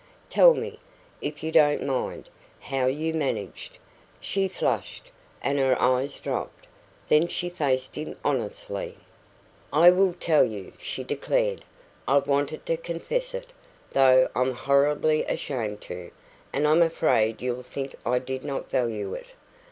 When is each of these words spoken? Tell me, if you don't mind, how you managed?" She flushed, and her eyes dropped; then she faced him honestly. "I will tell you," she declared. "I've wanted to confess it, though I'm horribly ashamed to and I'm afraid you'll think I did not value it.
Tell 0.31 0.55
me, 0.55 0.79
if 1.21 1.43
you 1.43 1.51
don't 1.51 1.83
mind, 1.85 2.27
how 2.59 2.87
you 2.87 3.13
managed?" 3.13 3.77
She 4.19 4.47
flushed, 4.47 5.11
and 5.43 5.59
her 5.59 5.79
eyes 5.79 6.19
dropped; 6.19 6.65
then 7.07 7.27
she 7.27 7.51
faced 7.51 7.93
him 7.95 8.15
honestly. 8.25 8.97
"I 9.71 9.91
will 9.91 10.13
tell 10.13 10.43
you," 10.43 10.73
she 10.79 11.03
declared. 11.03 11.63
"I've 12.07 12.25
wanted 12.25 12.65
to 12.65 12.77
confess 12.77 13.35
it, 13.35 13.53
though 13.91 14.27
I'm 14.35 14.53
horribly 14.55 15.23
ashamed 15.25 15.81
to 15.81 16.09
and 16.51 16.67
I'm 16.67 16.81
afraid 16.81 17.39
you'll 17.39 17.61
think 17.61 17.93
I 18.03 18.17
did 18.17 18.43
not 18.43 18.71
value 18.71 19.13
it. 19.13 19.35